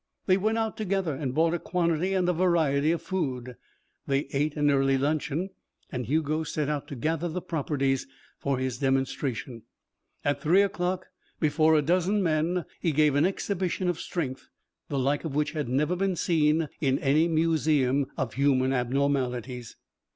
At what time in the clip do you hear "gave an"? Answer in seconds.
12.93-13.27